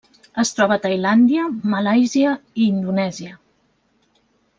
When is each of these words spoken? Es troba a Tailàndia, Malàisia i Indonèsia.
Es 0.43 0.51
troba 0.59 0.77
a 0.77 0.81
Tailàndia, 0.85 1.43
Malàisia 1.73 2.31
i 2.63 2.65
Indonèsia. 2.77 3.37